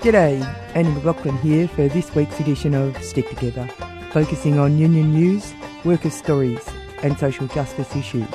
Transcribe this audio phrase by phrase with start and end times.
[0.00, 0.42] G'day,
[0.74, 3.68] Annie McLaughlin here for this week's edition of Stick Together,
[4.12, 5.52] focusing on union news,
[5.84, 6.66] workers' stories,
[7.02, 8.26] and social justice issues.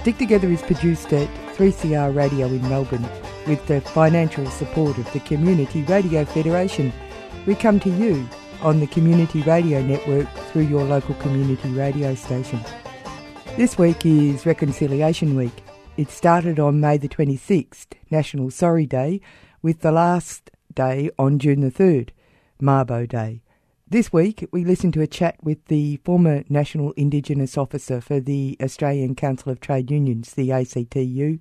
[0.00, 3.06] Stick Together is produced at 3CR Radio in Melbourne
[3.46, 6.92] with the financial support of the Community Radio Federation.
[7.46, 8.28] We come to you
[8.60, 12.60] on the Community Radio Network through your local community radio station.
[13.56, 15.62] This week is Reconciliation Week.
[15.96, 19.20] It started on May the 26th, National Sorry Day,
[19.64, 22.10] with the last day on June the 3rd,
[22.60, 23.40] Mabo Day.
[23.88, 28.58] This week, we listen to a chat with the former National Indigenous Officer for the
[28.62, 31.38] Australian Council of Trade Unions, the ACTU,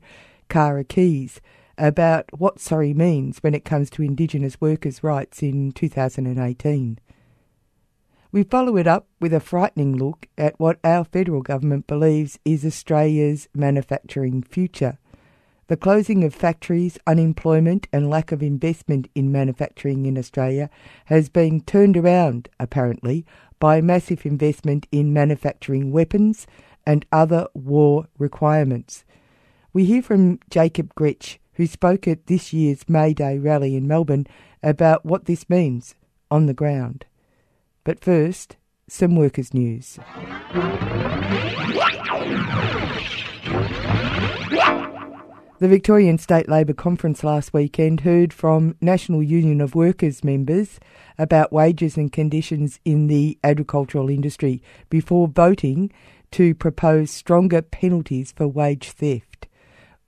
[0.48, 1.42] Kara Keys,
[1.78, 7.00] about what sorry means when it comes to Indigenous workers' rights in 2018.
[8.32, 12.64] We follow it up with a frightening look at what our federal government believes is
[12.64, 14.98] Australia's manufacturing future.
[15.68, 20.70] The closing of factories, unemployment, and lack of investment in manufacturing in Australia
[21.06, 23.26] has been turned around, apparently,
[23.60, 26.46] by massive investment in manufacturing weapons
[26.86, 29.06] and other war requirements.
[29.72, 34.28] We hear from Jacob Gretsch, who spoke at this year's May Day rally in Melbourne
[34.62, 35.96] about what this means
[36.30, 37.06] on the ground.
[37.86, 38.58] But first,
[38.90, 39.98] some workers' news.
[45.60, 50.80] The Victorian State Labor Conference last weekend heard from National Union of Workers members
[51.20, 55.92] about wages and conditions in the agricultural industry before voting
[56.32, 59.48] to propose stronger penalties for wage theft.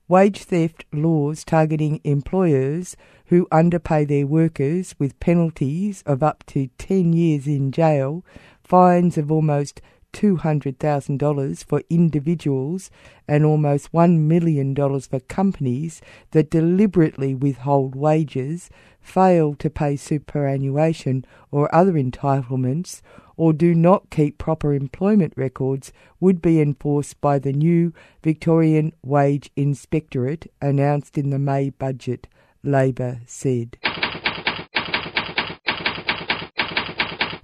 [0.07, 7.13] Wage theft laws targeting employers who underpay their workers with penalties of up to 10
[7.13, 8.25] years in jail,
[8.63, 9.79] fines of almost
[10.15, 12.89] $200,000 for individuals
[13.27, 18.69] and almost $1 million for companies that deliberately withhold wages,
[19.01, 23.01] fail to pay superannuation or other entitlements,
[23.37, 27.93] or do not keep proper employment records would be enforced by the new
[28.23, 32.27] Victorian Wage Inspectorate announced in the May budget,
[32.63, 33.77] Labor said.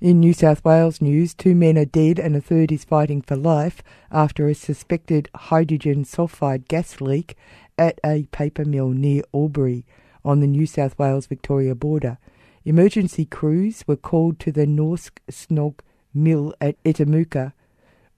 [0.02, 3.36] In New South Wales news, two men are dead and a third is fighting for
[3.36, 7.38] life after a suspected hydrogen sulfide gas leak
[7.78, 9.86] at a paper mill near Albury
[10.26, 12.18] on the New South Wales Victoria border.
[12.66, 15.82] Emergency crews were called to the Norske Skog
[16.16, 17.54] mill at Ettamogah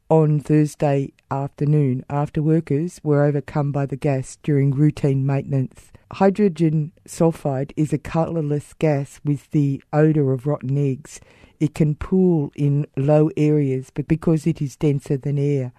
[0.07, 5.91] on Thursday afternoon after workers were overcome by the gas during routine maintenance.
[6.13, 11.19] Hydrogen sulfide is a colourless gas with the odour of rotten eggs.
[11.59, 15.71] It can pool in low areas, but because it is denser than air,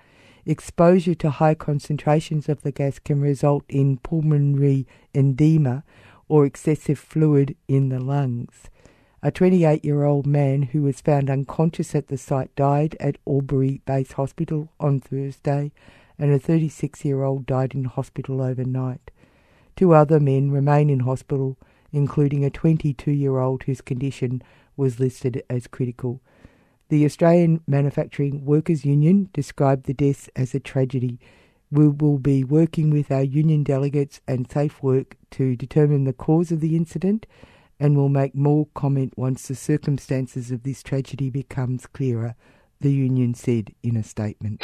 [0.47, 5.85] exposure to high concentrations of the gas can result in pulmonary edema
[6.29, 8.71] or excessive fluid in the lungs.
[9.23, 13.81] A 28 year old man who was found unconscious at the site died at Albury
[13.87, 15.73] Base Hospital on Thursday,
[16.19, 19.11] and a 36 year old died in hospital overnight.
[19.77, 21.56] Two other men remain in hospital,
[21.93, 24.43] including a 22 year old whose condition
[24.77, 26.21] was listed as critical.
[26.89, 31.19] The Australian Manufacturing Workers Union described the deaths as a tragedy.
[31.71, 36.53] We will be working with our union delegates and Safe Work to determine the cause
[36.53, 37.27] of the incident
[37.81, 42.35] and will make more comment once the circumstances of this tragedy becomes clearer,
[42.81, 44.62] the union said in a statement.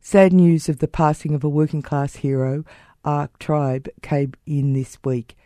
[0.00, 2.64] Sad news of the passing of a working class hero,
[3.04, 5.36] Ark Tribe, came in this week.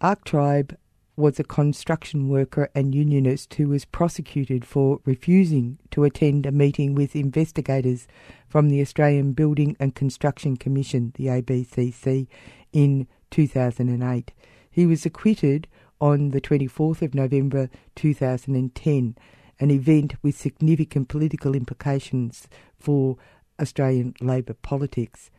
[0.00, 0.76] Ark Tribe
[1.16, 6.94] was a construction worker and unionist who was prosecuted for refusing to attend a meeting
[6.94, 8.08] with investigators
[8.48, 12.26] from the Australian Building and Construction Commission, the ABCC,
[12.72, 14.32] in 2008.
[14.68, 15.68] He was acquitted
[16.00, 19.16] on the 24th of November 2010,
[19.60, 23.16] an event with significant political implications for
[23.60, 25.30] Australian Labor politics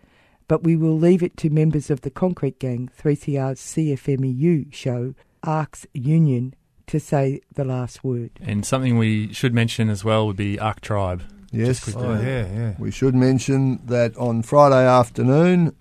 [0.47, 5.87] but we will leave it to members of the Concrete Gang, 3CR's CFMEU show, ARC's
[5.93, 6.55] Union,
[6.87, 8.31] to say the last word.
[8.41, 11.23] And something we should mention as well would be Ark Tribe.
[11.51, 12.73] Yes, oh, yeah, yeah.
[12.77, 15.73] We should mention that on Friday afternoon,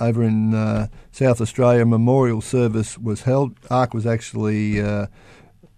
[0.00, 3.54] over in uh, South Australia, a memorial service was held.
[3.70, 5.06] Ark was actually uh,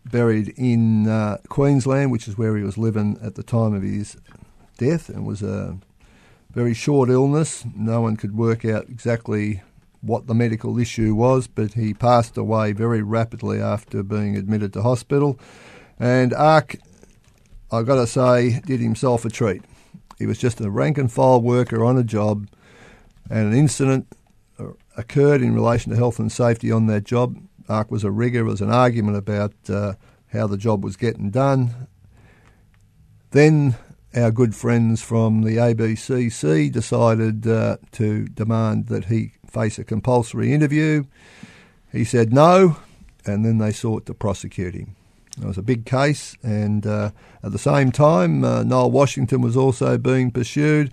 [0.07, 4.17] buried in uh, Queensland, which is where he was living at the time of his
[4.79, 5.77] death, and was a
[6.53, 7.65] very short illness.
[7.75, 9.63] No one could work out exactly
[10.01, 14.83] what the medical issue was, but he passed away very rapidly after being admitted to
[14.83, 15.39] hospital.
[15.99, 16.77] And Ark,
[17.71, 19.63] I've got to say, did himself a treat.
[20.19, 22.49] He was just a rank and file worker on a job,
[23.31, 24.07] and an incident
[24.97, 27.39] occurred in relation to health and safety on that job.
[27.69, 28.39] Ark was a rigger.
[28.39, 29.95] There was an argument about uh,
[30.33, 31.89] how the job was getting done.
[33.31, 33.77] Then
[34.15, 40.53] our good friends from the ABCC decided uh, to demand that he face a compulsory
[40.53, 41.05] interview.
[41.91, 42.77] He said no,
[43.25, 44.97] and then they sought to prosecute him.
[45.41, 47.11] It was a big case, and uh,
[47.43, 50.93] at the same time, uh, Noel Washington was also being pursued,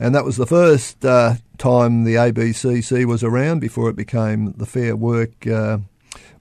[0.00, 4.66] and that was the first uh, time the ABCC was around before it became the
[4.66, 5.78] Fair Work uh,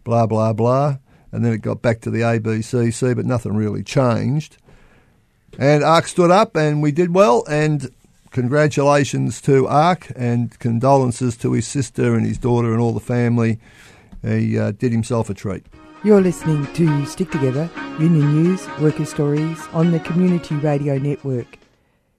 [0.04, 0.98] blah blah blah,
[1.32, 4.58] and then it got back to the ABCC, but nothing really changed.
[5.58, 7.90] And Ark stood up, and we did well, and
[8.32, 13.60] congratulations to Ark and condolences to his sister and his daughter and all the family.
[14.22, 15.66] He uh, did himself a treat.
[16.04, 21.58] You're listening to Stick Together, Union News, Worker Stories on the Community Radio Network.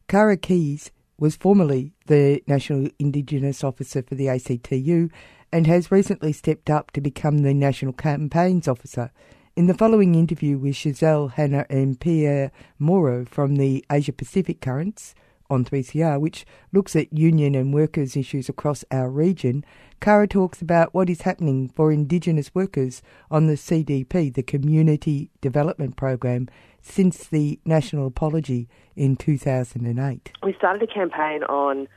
[0.09, 5.11] Kara Keys was formerly the National Indigenous Officer for the ACTU
[5.53, 9.11] and has recently stepped up to become the National Campaigns Officer.
[9.59, 15.17] In the following interview with Giselle Hanna and Pierre Moreau from the Asia Pacific Currents
[15.51, 19.65] on 3CR, which looks at union and workers' issues across our region,
[20.01, 23.03] Kara talks about what is happening for Indigenous workers
[23.33, 26.49] on the CDP, the Community Development Program,
[26.81, 30.31] since the national apology in 2008.
[30.45, 31.89] We started a campaign on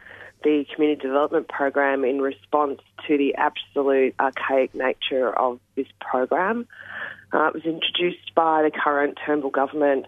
[0.44, 6.68] the Community Development Program in response to the absolute archaic nature of this program.
[7.34, 10.06] Uh, it was introduced by the current Turnbull government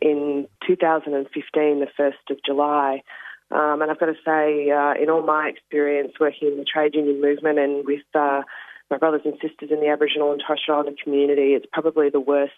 [0.00, 3.02] in 2015, the 1st of July.
[3.50, 6.94] Um, and I've got to say, uh, in all my experience working in the trade
[6.94, 8.42] union movement and with uh,
[8.90, 12.20] my brothers and sisters in the Aboriginal and Torres Strait Islander community, it's probably the
[12.20, 12.52] worst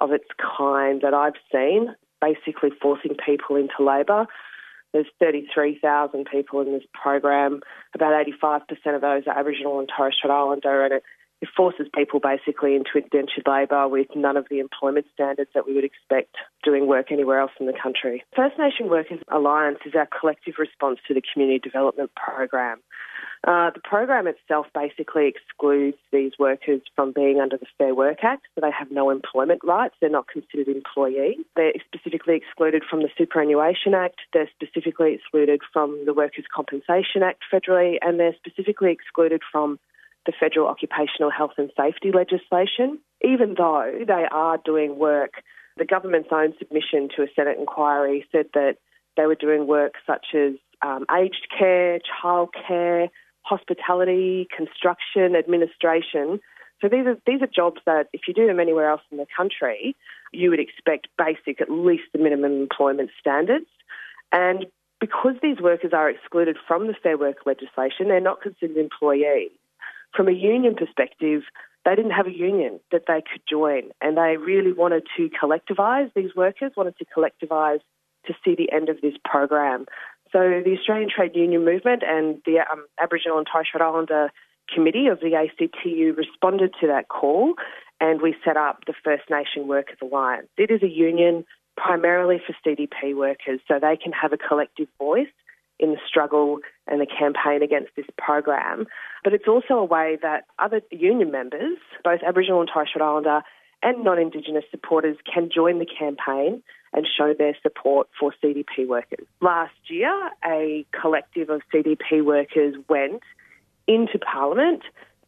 [0.00, 0.24] of its
[0.58, 4.26] kind that I've seen, basically forcing people into labour.
[4.92, 7.60] There's 33,000 people in this program.
[7.94, 8.62] About 85%
[8.94, 11.02] of those are Aboriginal and Torres Strait Islander, and it
[11.44, 15.74] it forces people basically into indentured labour with none of the employment standards that we
[15.74, 18.24] would expect doing work anywhere else in the country.
[18.34, 22.78] First Nation Workers Alliance is our collective response to the Community Development Program.
[23.46, 28.46] Uh, the program itself basically excludes these workers from being under the Fair Work Act,
[28.54, 29.94] so they have no employment rights.
[30.00, 31.44] They're not considered employees.
[31.56, 34.20] They're specifically excluded from the Superannuation Act.
[34.32, 39.78] They're specifically excluded from the Workers' Compensation Act federally, and they're specifically excluded from
[40.26, 45.42] the federal occupational health and safety legislation, even though they are doing work.
[45.76, 48.76] The government's own submission to a Senate inquiry said that
[49.16, 53.08] they were doing work such as um, aged care, childcare,
[53.42, 56.40] hospitality, construction, administration.
[56.80, 59.26] So these are these are jobs that if you do them anywhere else in the
[59.36, 59.96] country,
[60.32, 63.66] you would expect basic, at least the minimum employment standards.
[64.32, 64.66] And
[65.00, 69.50] because these workers are excluded from the Fair Work legislation, they're not considered employees
[70.14, 71.42] from a union perspective,
[71.84, 76.10] they didn't have a union that they could join, and they really wanted to collectivise.
[76.14, 77.80] These workers wanted to collectivise
[78.26, 79.86] to see the end of this program.
[80.32, 84.30] So the Australian Trade Union Movement and the um, Aboriginal and Torres Strait Islander
[84.72, 87.54] Committee of the ACTU responded to that call,
[88.00, 90.48] and we set up the First Nation Workers Alliance.
[90.56, 91.44] It is a union
[91.76, 95.28] primarily for CDP workers, so they can have a collective voice
[95.78, 98.86] in the struggle and the campaign against this program.
[99.22, 103.42] But it's also a way that other union members, both Aboriginal and Torres Strait Islander
[103.82, 106.62] and non-Indigenous supporters, can join the campaign
[106.92, 109.26] and show their support for CDP workers.
[109.40, 113.22] Last year, a collective of CDP workers went
[113.86, 114.82] into Parliament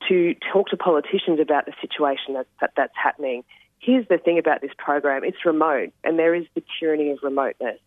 [0.09, 3.43] to talk to politicians about the situation that, that, that's happening.
[3.81, 7.79] Here's the thing about this program it's remote, and there is the tyranny of remoteness.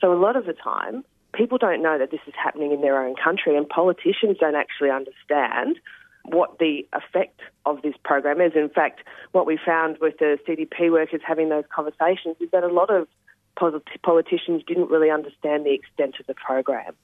[0.00, 3.02] So, a lot of the time, people don't know that this is happening in their
[3.02, 5.78] own country, and politicians don't actually understand
[6.24, 8.52] what the effect of this program is.
[8.54, 9.00] In fact,
[9.32, 13.08] what we found with the CDP workers having those conversations is that a lot of
[14.02, 16.94] politicians didn't really understand the extent of the program.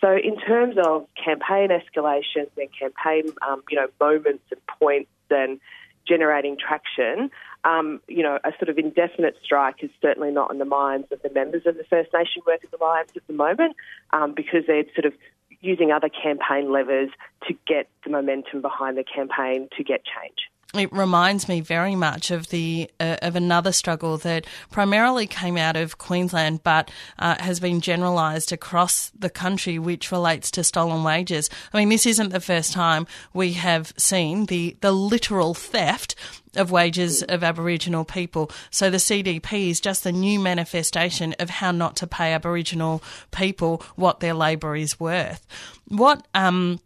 [0.00, 5.60] So, in terms of campaign escalations and campaign, um, you know, moments and points and
[6.06, 7.30] generating traction,
[7.64, 11.22] um, you know, a sort of indefinite strike is certainly not in the minds of
[11.22, 13.76] the members of the First Nation Workers Alliance at the moment
[14.12, 15.12] um, because they're sort of
[15.60, 17.10] using other campaign levers
[17.46, 22.30] to get the momentum behind the campaign to get change it reminds me very much
[22.30, 27.58] of the uh, of another struggle that primarily came out of Queensland, but uh, has
[27.58, 31.50] been generalised across the country, which relates to stolen wages.
[31.72, 36.14] I mean, this isn't the first time we have seen the the literal theft
[36.56, 38.50] of wages of Aboriginal people.
[38.70, 43.82] So the CDP is just a new manifestation of how not to pay Aboriginal people
[43.96, 45.46] what their labour is worth.
[45.88, 46.80] What um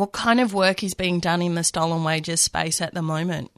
[0.00, 3.50] What kind of work is being done in the stolen wages space at the moment?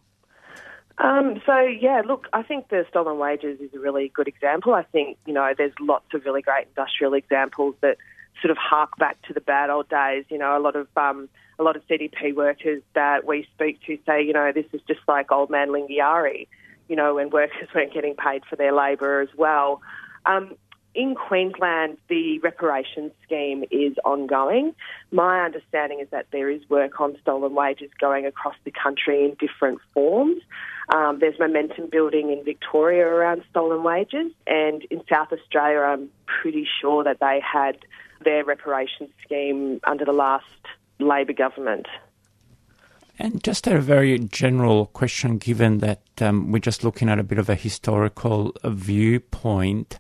[0.99, 4.75] Um, so yeah, look, I think the stolen wages is a really good example.
[4.75, 7.97] I think you know there's lots of really great industrial examples that
[8.41, 10.25] sort of hark back to the bad old days.
[10.31, 11.29] You know, a lot of um,
[11.61, 15.03] a lot of CDP workers that we speak to say, you know, this is just
[15.07, 16.49] like old man Lingiari.
[16.89, 19.81] You know, when workers weren't getting paid for their labour as well.
[20.27, 20.57] Um,
[20.95, 24.75] in Queensland, the reparations scheme is ongoing.
[25.11, 29.35] My understanding is that there is work on stolen wages going across the country in
[29.41, 30.43] different forms.
[30.95, 36.67] Um, there's momentum building in Victoria around stolen wages, and in South Australia, I'm pretty
[36.81, 37.79] sure that they had
[38.25, 40.45] their reparations scheme under the last
[40.99, 41.87] Labor government.
[43.19, 47.39] And just a very general question, given that um, we're just looking at a bit
[47.39, 49.99] of a historical viewpoint.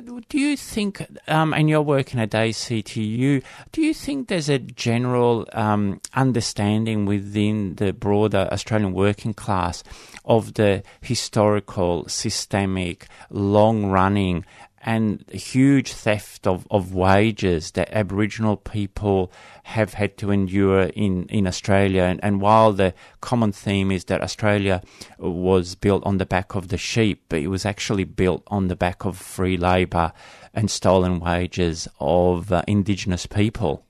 [0.00, 3.40] Do you think, um, and you're working at ACTU,
[3.72, 9.82] do you think there's a general um, understanding within the broader Australian working class
[10.24, 14.44] of the historical, systemic, long running
[14.82, 19.30] and huge theft of, of wages that Aboriginal people
[19.64, 22.04] have had to endure in, in Australia.
[22.04, 24.82] And, and while the common theme is that Australia
[25.18, 28.76] was built on the back of the sheep, but it was actually built on the
[28.76, 30.12] back of free labour
[30.54, 33.84] and stolen wages of uh, Indigenous people.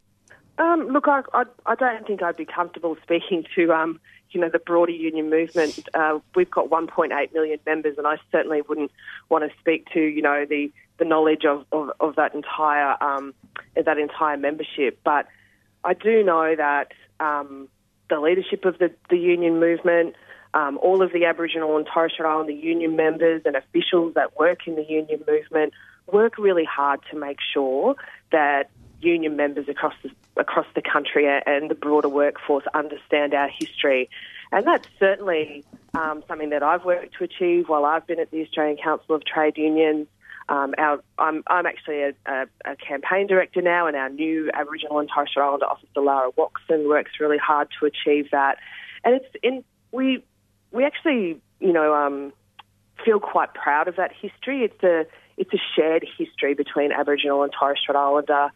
[0.58, 3.98] Um, look, I, I, I, don't think I'd be comfortable speaking to um,
[4.32, 5.88] you know, the broader union movement.
[5.94, 8.90] Uh, we've got 1.8 million members, and I certainly wouldn't
[9.30, 13.34] want to speak to, you know, the, the knowledge of, of, of that entire um,
[13.74, 14.98] that entire membership.
[15.04, 15.26] But
[15.84, 17.68] I do know that um,
[18.08, 20.16] the leadership of the, the union movement,
[20.52, 24.66] um, all of the Aboriginal and Torres Strait Islander union members and officials that work
[24.66, 25.72] in the union movement
[26.12, 27.94] work really hard to make sure
[28.32, 28.70] that
[29.00, 34.10] union members across the, across the country and the broader workforce understand our history.
[34.52, 38.42] And that's certainly um, something that I've worked to achieve while I've been at the
[38.42, 40.06] Australian Council of Trade Unions.
[40.48, 44.98] Um, our, I'm, I'm, actually a, a, a, campaign director now, and our new Aboriginal
[44.98, 48.58] and Torres Strait Islander officer, Lara Watson, works really hard to achieve that.
[49.04, 50.24] And it's in, we
[50.72, 52.32] we actually, you know, um,
[53.04, 54.64] feel quite proud of that history.
[54.64, 55.06] It's a
[55.36, 58.50] it's a shared history between Aboriginal and Torres Strait Islander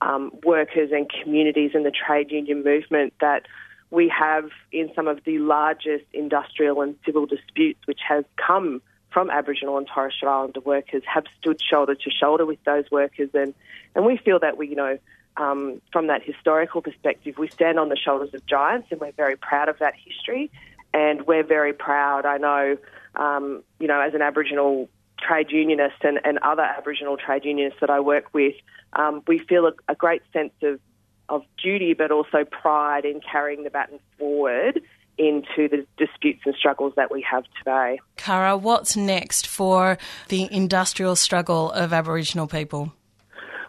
[0.00, 3.46] um, workers and communities in the trade union movement that
[3.90, 9.30] we have in some of the largest industrial and civil disputes which has come from
[9.30, 13.30] Aboriginal and Torres Strait Islander workers have stood shoulder to shoulder with those workers.
[13.32, 13.54] And,
[13.94, 14.98] and we feel that we, you know,
[15.38, 19.36] um, from that historical perspective, we stand on the shoulders of giants and we're very
[19.36, 20.50] proud of that history.
[20.92, 22.76] And we're very proud, I know,
[23.14, 27.90] um, you know, as an Aboriginal trade unionist and, and other Aboriginal trade unionists that
[27.90, 28.54] I work with,
[28.94, 30.80] um, we feel a, a great sense of,
[31.28, 34.80] of duty but also pride in carrying the baton forward
[35.18, 37.98] into the disputes and struggles that we have today.
[38.16, 42.92] Kara, what's next for the industrial struggle of Aboriginal people?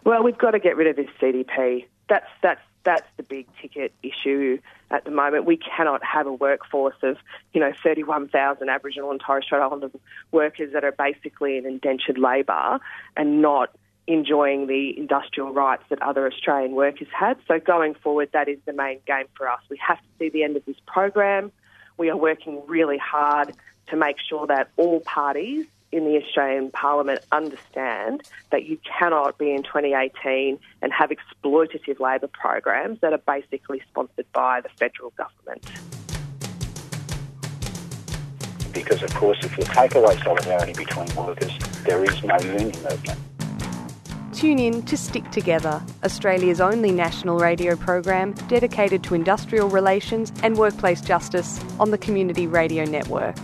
[0.06, 1.86] Well, we've got to get rid of this CDP.
[2.08, 4.58] That's that's that's the big ticket issue
[4.90, 5.46] at the moment.
[5.46, 7.18] We cannot have a workforce of,
[7.54, 9.92] you know, 31,000 Aboriginal and Torres Strait Islander
[10.32, 12.80] workers that are basically in indentured labour
[13.18, 13.76] and not
[14.10, 17.38] enjoying the industrial rights that other Australian workers had.
[17.48, 19.60] So going forward, that is the main game for us.
[19.70, 21.52] We have to see the end of this program.
[21.98, 23.54] We are working really hard
[23.88, 29.52] to make sure that all parties in the Australian Parliament understand that you cannot be
[29.52, 35.66] in 2018 and have exploitative labour programs that are basically sponsored by the federal government.
[38.74, 41.52] Because, of course, if you take away solidarity between workers,
[41.86, 43.20] there is no union movement.
[44.40, 50.58] Tune in to Stick Together, Australia's only national radio program dedicated to industrial relations and
[50.58, 53.36] workplace justice on the Community Radio Network.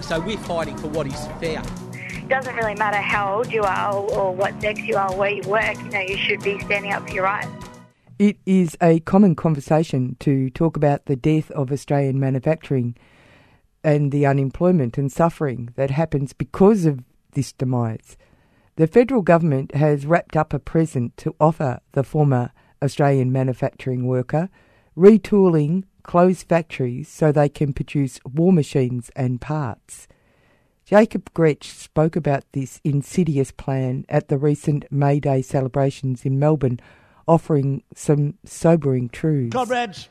[0.00, 1.62] So we're fighting for what is fair.
[1.92, 5.32] It doesn't really matter how old you are or what sex you are, or where
[5.32, 7.50] you work, you know, you should be standing up for your rights.
[8.18, 12.96] It is a common conversation to talk about the death of Australian manufacturing
[13.84, 17.00] and the unemployment and suffering that happens because of
[17.32, 18.16] this demise.
[18.78, 24.50] The federal government has wrapped up a present to offer the former Australian manufacturing worker,
[24.96, 30.06] retooling closed factories so they can produce war machines and parts.
[30.84, 36.78] Jacob Gretsch spoke about this insidious plan at the recent May Day celebrations in Melbourne,
[37.26, 39.54] offering some sobering truths.
[39.54, 40.08] Comrades,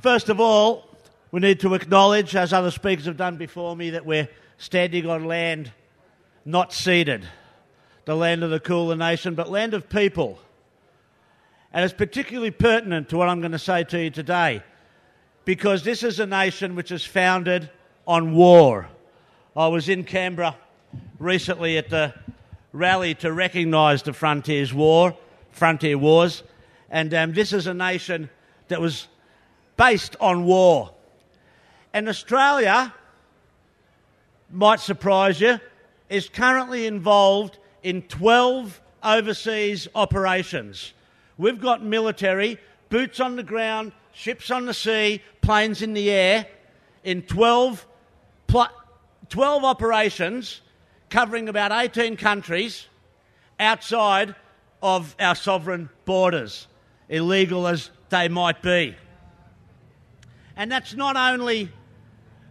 [0.00, 0.88] first of all,
[1.32, 5.26] we need to acknowledge, as other speakers have done before me, that we're standing on
[5.26, 5.70] land
[6.46, 7.28] not ceded
[8.08, 10.38] the land of the Kulin Nation, but land of people.
[11.74, 14.62] And it's particularly pertinent to what I'm going to say to you today
[15.44, 17.68] because this is a nation which is founded
[18.06, 18.88] on war.
[19.54, 20.56] I was in Canberra
[21.18, 22.14] recently at the
[22.72, 25.14] rally to recognise the Frontiers War,
[25.50, 26.42] Frontier Wars,
[26.88, 28.30] and um, this is a nation
[28.68, 29.06] that was
[29.76, 30.94] based on war.
[31.92, 32.94] And Australia,
[34.50, 35.60] might surprise you,
[36.08, 40.92] is currently involved in 12 overseas operations.
[41.36, 42.58] We've got military,
[42.88, 46.46] boots on the ground, ships on the sea, planes in the air,
[47.04, 47.86] in 12,
[48.48, 48.66] pl-
[49.28, 50.60] 12 operations
[51.10, 52.86] covering about 18 countries
[53.60, 54.34] outside
[54.82, 56.66] of our sovereign borders,
[57.08, 58.94] illegal as they might be.
[60.56, 61.70] And that's not only,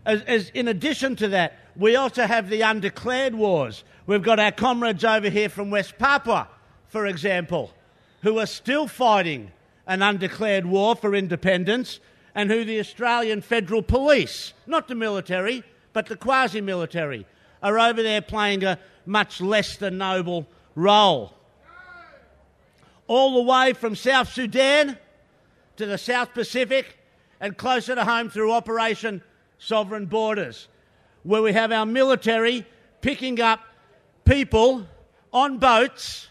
[0.06, 3.84] as, as, in addition to that, we also have the undeclared wars.
[4.08, 6.48] We've got our comrades over here from West Papua,
[6.88, 7.74] for example,
[8.22, 9.52] who are still fighting
[9.86, 12.00] an undeclared war for independence
[12.34, 15.62] and who the Australian Federal Police, not the military,
[15.92, 17.26] but the quasi military,
[17.62, 21.34] are over there playing a much less than noble role.
[23.08, 24.98] All the way from South Sudan
[25.76, 26.98] to the South Pacific
[27.42, 29.22] and closer to home through Operation
[29.60, 30.70] Sovereign Borders,
[31.24, 32.66] where we have our military
[33.02, 33.60] picking up
[34.28, 34.86] people
[35.32, 36.28] on boats,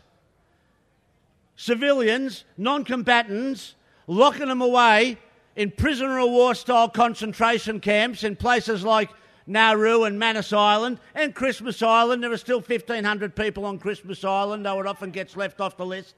[1.56, 3.74] civilians, non combatants,
[4.06, 5.16] locking them away
[5.56, 9.08] in prisoner of war style concentration camps in places like
[9.46, 12.22] Nauru and Manus Island and Christmas Island.
[12.22, 15.86] There are still 1,500 people on Christmas Island, though it often gets left off the
[15.86, 16.14] list.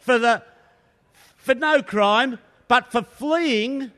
[0.00, 0.42] For, the,
[1.36, 2.38] for no crime,
[2.68, 3.90] but for fleeing,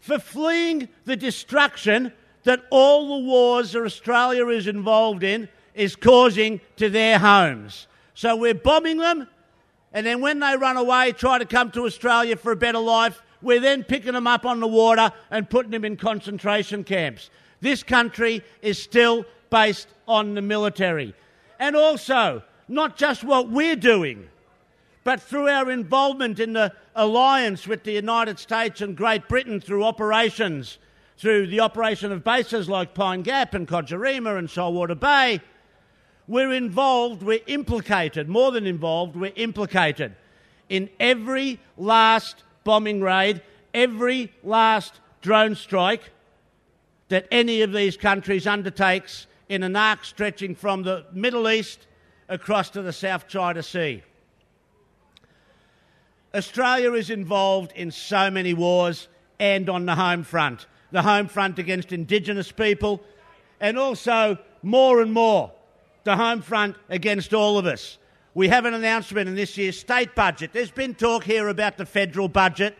[0.00, 2.12] for fleeing the destruction
[2.44, 7.86] that all the wars that Australia is involved in is causing to their homes.
[8.14, 9.28] So we're bombing them,
[9.92, 13.22] and then when they run away, try to come to Australia for a better life,
[13.40, 17.30] we're then picking them up on the water and putting them in concentration camps.
[17.60, 21.14] This country is still based on the military.
[21.58, 24.28] And also, not just what we're doing,
[25.04, 29.84] but through our involvement in the alliance with the United States and Great Britain through
[29.84, 30.78] operations,
[31.22, 35.40] through the operation of bases like Pine Gap and Kojarena and Saltwater Bay,
[36.26, 40.16] we're involved, we're implicated, more than involved, we're implicated
[40.68, 43.40] in every last bombing raid,
[43.72, 46.10] every last drone strike
[47.06, 51.86] that any of these countries undertakes in an arc stretching from the Middle East
[52.28, 54.02] across to the South China Sea.
[56.34, 59.06] Australia is involved in so many wars
[59.38, 60.66] and on the home front.
[60.92, 63.02] The home front against Indigenous people,
[63.60, 65.50] and also more and more
[66.04, 67.98] the home front against all of us.
[68.34, 70.52] We have an announcement in this year's state budget.
[70.52, 72.76] There's been talk here about the federal budget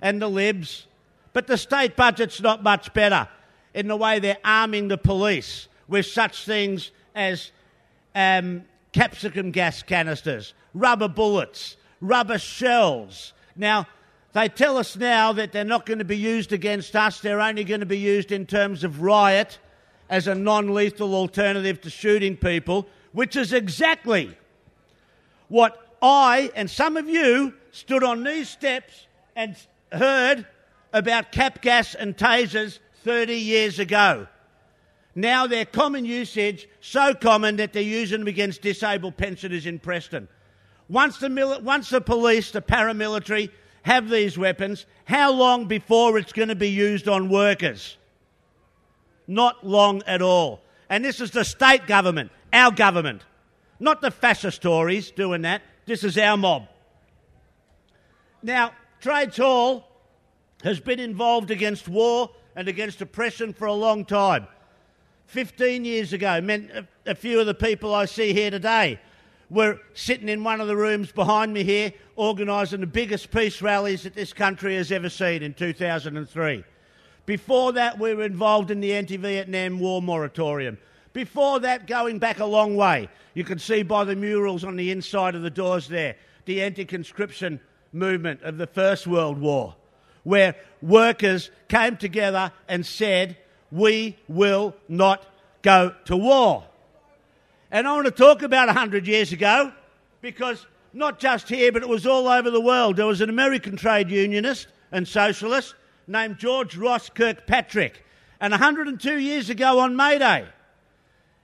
[0.00, 0.86] and the Libs,
[1.32, 3.28] but the state budget's not much better
[3.72, 7.52] in the way they're arming the police with such things as
[8.14, 13.32] um, capsicum gas canisters, rubber bullets, rubber shells.
[13.56, 13.86] Now,
[14.34, 17.64] they tell us now that they're not going to be used against us, they're only
[17.64, 19.58] going to be used in terms of riot
[20.10, 24.36] as a non lethal alternative to shooting people, which is exactly
[25.48, 29.56] what I and some of you stood on these steps and
[29.92, 30.46] heard
[30.92, 34.26] about cap gas and tasers 30 years ago.
[35.14, 40.28] Now they're common usage, so common that they're using them against disabled pensioners in Preston.
[40.88, 43.50] Once the, mili- once the police, the paramilitary,
[43.84, 47.98] have these weapons, how long before it's going to be used on workers?
[49.26, 50.62] Not long at all.
[50.88, 53.22] And this is the state government, our government.
[53.78, 55.62] Not the fascist Tories doing that.
[55.84, 56.66] This is our mob.
[58.42, 59.86] Now, Trades Hall
[60.62, 64.46] has been involved against war and against oppression for a long time.
[65.26, 66.70] 15 years ago, meant
[67.04, 68.98] a few of the people I see here today
[69.50, 74.02] were sitting in one of the rooms behind me here organising the biggest peace rallies
[74.02, 76.64] that this country has ever seen in 2003.
[77.26, 80.78] Before that, we were involved in the anti Vietnam War moratorium.
[81.12, 84.90] Before that, going back a long way, you can see by the murals on the
[84.90, 87.60] inside of the doors there, the anti conscription
[87.92, 89.76] movement of the First World War,
[90.24, 93.38] where workers came together and said,
[93.70, 95.24] We will not
[95.62, 96.64] go to war.
[97.74, 99.72] And I want to talk about 100 years ago
[100.20, 102.94] because not just here, but it was all over the world.
[102.94, 105.74] There was an American trade unionist and socialist
[106.06, 108.04] named George Ross Kirkpatrick.
[108.40, 110.46] And 102 years ago on May Day,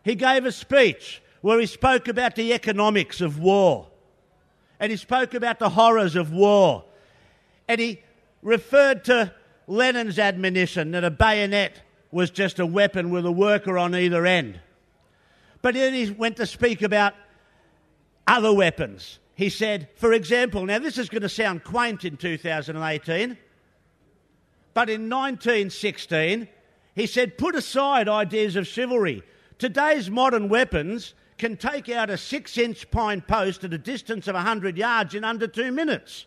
[0.05, 3.89] he gave a speech where he spoke about the economics of war.
[4.79, 6.85] And he spoke about the horrors of war.
[7.67, 8.03] And he
[8.41, 9.35] referred to
[9.67, 14.61] Lenin's admonition that a bayonet was just a weapon with a worker on either end.
[15.63, 17.15] But then he went to speak about
[18.27, 19.19] other weapons.
[19.35, 23.39] He said, for example, now this is going to sound quaint in 2018,
[24.75, 26.49] but in 1916,
[26.95, 29.23] he said, put aside ideas of chivalry.
[29.59, 34.35] Today's modern weapons can take out a six inch pine post at a distance of
[34.35, 36.27] 100 yards in under two minutes.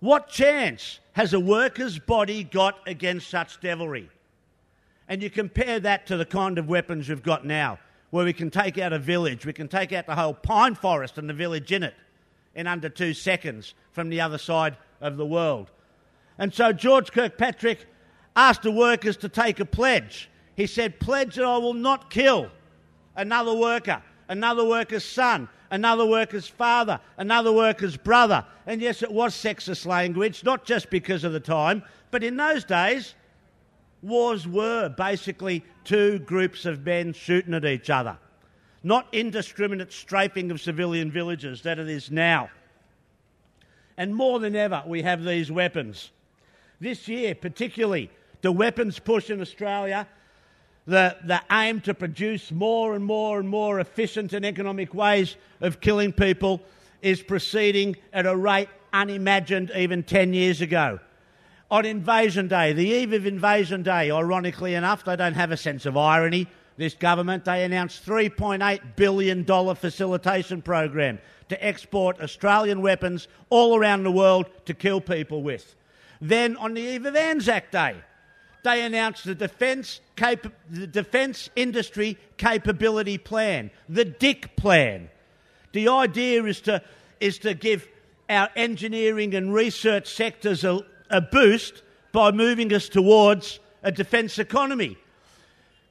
[0.00, 4.10] What chance has a worker's body got against such devilry?
[5.08, 7.78] And you compare that to the kind of weapons we've got now,
[8.10, 11.18] where we can take out a village, we can take out the whole pine forest
[11.18, 11.94] and the village in it
[12.54, 15.70] in under two seconds from the other side of the world.
[16.38, 17.86] And so George Kirkpatrick
[18.34, 20.30] asked the workers to take a pledge.
[20.54, 22.50] He said, Pledge that I will not kill
[23.14, 28.44] another worker, another worker's son, another worker's father, another worker's brother.
[28.66, 32.64] And yes, it was sexist language, not just because of the time, but in those
[32.64, 33.14] days,
[34.06, 38.16] wars were basically two groups of men shooting at each other,
[38.82, 42.48] not indiscriminate strafing of civilian villages that it is now.
[43.96, 46.10] And more than ever, we have these weapons.
[46.80, 48.10] This year, particularly,
[48.42, 50.06] the weapons push in Australia,
[50.86, 55.80] the, the aim to produce more and more and more efficient and economic ways of
[55.80, 56.60] killing people
[57.02, 61.00] is proceeding at a rate unimagined even 10 years ago.
[61.70, 65.84] On Invasion Day, the eve of Invasion Day, ironically enough, they don't have a sense
[65.84, 66.46] of irony.
[66.76, 74.12] This government, they announced $3.8 billion facilitation program to export Australian weapons all around the
[74.12, 75.74] world to kill people with.
[76.20, 77.96] Then, on the eve of Anzac Day,
[78.62, 85.08] they announced the Defence, Cap- the Defence Industry Capability Plan, the DIC Plan.
[85.72, 86.82] The idea is to,
[87.20, 87.88] is to give
[88.28, 94.96] our engineering and research sectors a, a boost by moving us towards a defence economy.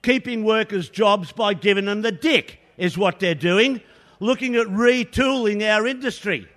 [0.02, 3.82] Keeping workers' jobs by giving them the dick is what they're doing,
[4.20, 6.48] looking at retooling our industry.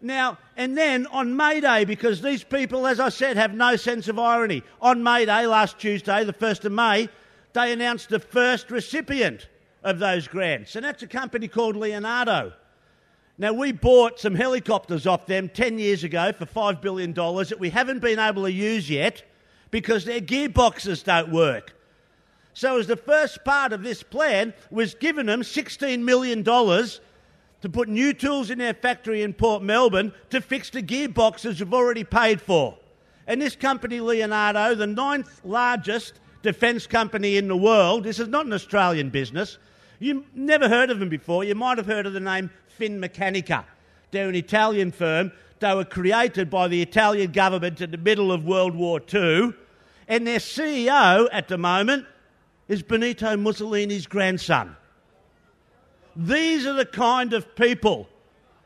[0.00, 4.08] Now, and then on May Day, because these people, as I said, have no sense
[4.08, 7.08] of irony, on May Day, last Tuesday, the 1st of May,
[7.52, 9.48] they announced the first recipient
[9.84, 12.52] of those grants, and that's a company called Leonardo.
[13.42, 17.70] Now, we bought some helicopters off them 10 years ago for $5 billion that we
[17.70, 19.24] haven't been able to use yet
[19.72, 21.74] because their gearboxes don't work.
[22.54, 27.88] So, as the first part of this plan was giving them $16 million to put
[27.88, 32.40] new tools in their factory in Port Melbourne to fix the gearboxes we've already paid
[32.40, 32.78] for.
[33.26, 38.46] And this company, Leonardo, the ninth largest defence company in the world, this is not
[38.46, 39.58] an Australian business.
[39.98, 41.42] You've never heard of them before.
[41.42, 43.64] You might have heard of the name Finmeccanica.
[44.10, 45.32] They're an Italian firm.
[45.60, 49.54] They were created by the Italian government in the middle of World War II.
[50.08, 52.06] And their CEO at the moment
[52.68, 54.76] is Benito Mussolini's grandson.
[56.16, 58.08] These are the kind of people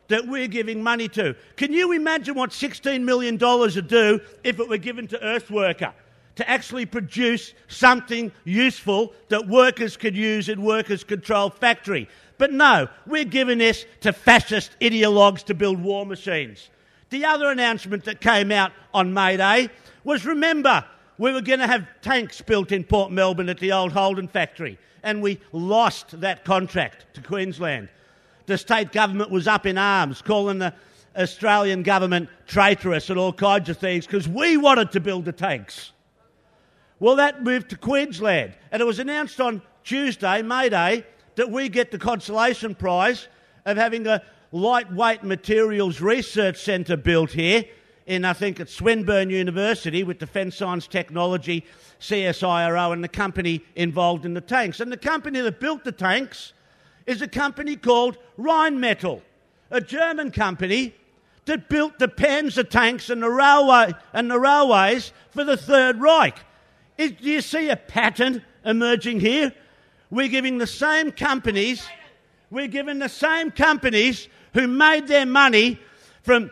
[0.09, 1.35] that we're giving money to.
[1.57, 5.93] Can you imagine what $16 million would do if it were given to Earthworker
[6.37, 12.09] to actually produce something useful that workers could use in workers' controlled factory?
[12.39, 16.69] But no, we're giving this to fascist ideologues to build war machines.
[17.11, 19.71] The other announcement that came out on May Day
[20.05, 20.85] was remember,
[21.19, 24.79] we were going to have tanks built in Port Melbourne at the old Holden factory
[25.07, 27.89] and we lost that contract to Queensland.
[28.47, 30.75] The state government was up in arms, calling the
[31.17, 35.93] Australian government traitorous and all kinds of things because we wanted to build the tanks.
[36.99, 41.69] Well, that moved to Queensland, and it was announced on Tuesday, May Day, that we
[41.69, 43.29] get the consolation prize
[43.65, 44.23] of having a
[44.53, 47.65] lightweight materials research centre built here
[48.07, 51.65] in, I think it's Swinburne University with Defence Science Technology
[52.01, 54.81] CSIRO and the company involved in the tanks.
[54.81, 56.53] And the company that built the tanks
[57.07, 59.23] is a company called Rheinmetall,
[59.71, 60.95] a German company
[61.47, 66.39] that built the Panzer tanks and the railway and the railways for the Third Reich.
[66.97, 69.53] Is, do you see a pattern emerging here?
[70.11, 71.87] We're giving the same companies,
[72.51, 75.81] we're giving the same companies who made their money
[76.23, 76.51] from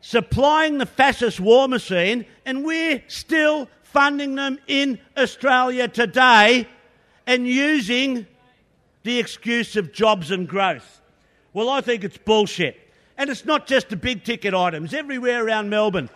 [0.00, 6.66] supplying the fascist war machine, and we're still funding them in Australia today
[7.26, 8.26] and using
[9.02, 11.00] the excuse of jobs and growth.
[11.52, 12.76] Well, I think it's bullshit.
[13.16, 16.08] And it's not just the big ticket items, everywhere around Melbourne.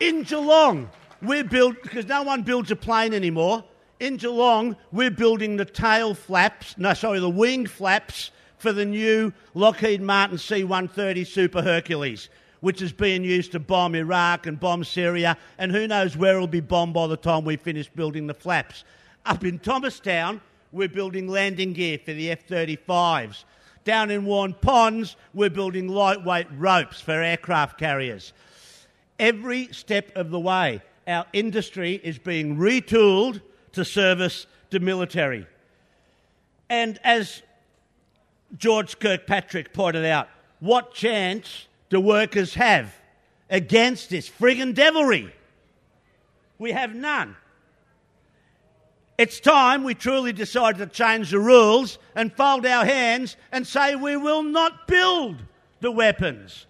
[0.00, 0.88] In Geelong,
[1.20, 3.64] we're built because no one builds a plane anymore.
[4.00, 9.32] In Geelong, we're building the tail flaps, no, sorry, the wing flaps for the new
[9.54, 12.28] Lockheed Martin C 130 Super Hercules,
[12.60, 16.46] which is being used to bomb Iraq and bomb Syria, and who knows where it'll
[16.46, 18.84] be bombed by the time we finish building the flaps.
[19.26, 23.42] Up in Thomastown, we're building landing gear for the F 35s.
[23.82, 28.32] Down in Waurn Ponds, we're building lightweight ropes for aircraft carriers.
[29.18, 33.40] Every step of the way, our industry is being retooled
[33.78, 35.46] to service the military.
[36.68, 37.42] And as
[38.56, 42.92] George Kirkpatrick pointed out, what chance do workers have
[43.48, 45.32] against this friggin' devilry?
[46.58, 47.36] We have none.
[49.16, 53.94] It's time we truly decided to change the rules and fold our hands and say
[53.94, 55.36] we will not build
[55.80, 56.66] the weapons.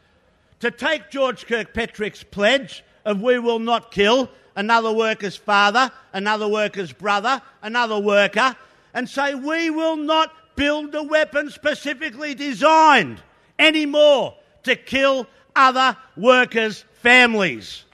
[0.60, 6.92] To take George Kirkpatrick's pledge of we will not kill another worker's father, another worker's
[6.92, 8.56] brother, another worker,
[8.92, 13.22] and say we will not build a weapon specifically designed
[13.60, 17.84] anymore to kill other workers' families.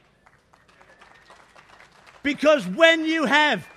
[2.22, 3.68] Because when you have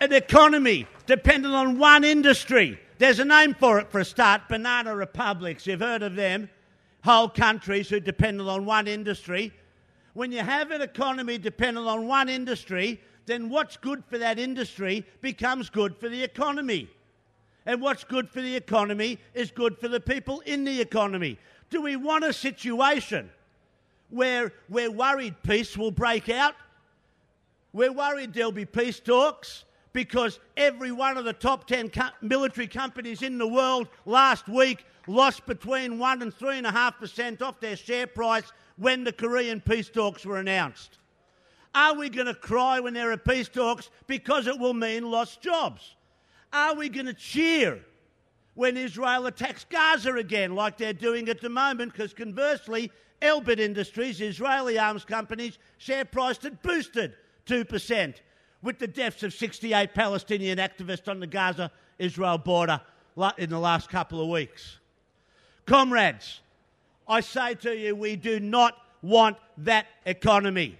[0.00, 4.94] an economy dependent on one industry, there's a name for it for a start banana
[4.94, 5.66] republics.
[5.66, 6.48] You've heard of them.
[7.02, 9.52] Whole countries who depend on one industry.
[10.14, 15.06] When you have an economy dependent on one industry, then what's good for that industry
[15.20, 16.88] becomes good for the economy.
[17.66, 21.38] And what's good for the economy is good for the people in the economy.
[21.68, 23.30] Do we want a situation
[24.08, 26.54] where we're worried peace will break out?
[27.72, 32.66] We're worried there'll be peace talks because every one of the top 10 co- military
[32.66, 38.52] companies in the world last week lost between 1 and 3.5% off their share price
[38.80, 40.98] when the Korean peace talks were announced.
[41.74, 45.42] Are we going to cry when there are peace talks because it will mean lost
[45.42, 45.94] jobs?
[46.52, 47.84] Are we going to cheer
[48.54, 51.92] when Israel attacks Gaza again, like they're doing at the moment?
[51.92, 52.90] Because conversely,
[53.20, 57.14] Elbit Industries, Israeli arms companies, share price had boosted
[57.46, 58.14] 2%
[58.62, 62.80] with the deaths of 68 Palestinian activists on the Gaza Israel border
[63.36, 64.78] in the last couple of weeks.
[65.66, 66.40] Comrades,
[67.10, 70.78] I say to you, we do not want that economy.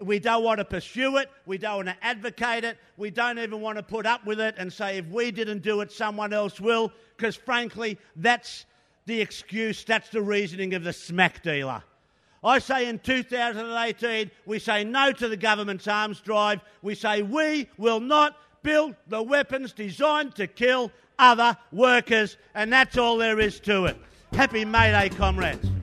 [0.00, 1.30] We don't want to pursue it.
[1.46, 2.78] We don't want to advocate it.
[2.96, 5.82] We don't even want to put up with it and say, if we didn't do
[5.82, 6.92] it, someone else will.
[7.16, 8.66] Because frankly, that's
[9.06, 11.80] the excuse, that's the reasoning of the smack dealer.
[12.42, 16.60] I say in 2018, we say no to the government's arms drive.
[16.82, 22.98] We say we will not build the weapons designed to kill other workers, and that's
[22.98, 23.96] all there is to it.
[24.32, 25.75] Happy May Day, comrades.